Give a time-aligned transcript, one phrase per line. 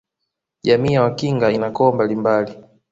[0.63, 2.53] Jamii ya Wakinga ina koo mbalimbali